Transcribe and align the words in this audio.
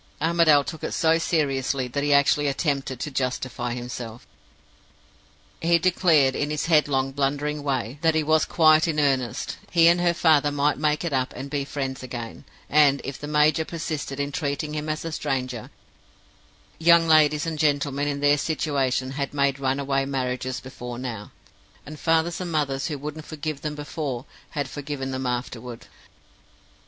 Armadale 0.19 0.63
took 0.63 0.83
it 0.83 0.93
so 0.93 1.19
seriously 1.19 1.87
that 1.87 2.01
he 2.03 2.11
actually 2.11 2.47
attempted 2.47 2.99
to 2.99 3.11
justify 3.11 3.75
himself. 3.75 4.25
"He 5.61 5.77
declared, 5.77 6.35
in 6.35 6.49
his 6.49 6.65
headlong, 6.65 7.11
blundering 7.11 7.61
way, 7.61 7.99
that 8.01 8.15
he 8.15 8.23
was 8.23 8.43
quite 8.43 8.87
in 8.87 8.99
earnest; 8.99 9.57
he 9.69 9.87
and 9.87 10.01
her 10.01 10.15
father 10.15 10.51
might 10.51 10.79
make 10.79 11.05
it 11.05 11.13
up 11.13 11.33
and 11.37 11.51
be 11.51 11.63
friends 11.65 12.01
again; 12.01 12.45
and, 12.67 12.99
if 13.03 13.19
the 13.19 13.27
major 13.27 13.63
persisted 13.63 14.19
in 14.19 14.31
treating 14.31 14.73
him 14.73 14.89
as 14.89 15.05
a 15.05 15.11
stranger, 15.11 15.69
young 16.79 17.07
ladies 17.07 17.45
and 17.45 17.59
gentlemen 17.59 18.07
in 18.07 18.21
their 18.21 18.39
situation 18.39 19.11
had 19.11 19.35
made 19.35 19.59
runaway 19.59 20.03
marriages 20.03 20.59
before 20.59 20.97
now, 20.97 21.29
and 21.85 21.99
fathers 21.99 22.41
and 22.41 22.51
mothers 22.51 22.87
who 22.87 22.97
wouldn't 22.97 23.23
forgive 23.25 23.61
them 23.61 23.75
before 23.75 24.25
had 24.49 24.67
forgiven 24.67 25.11
them 25.11 25.27
afterward. 25.27 25.85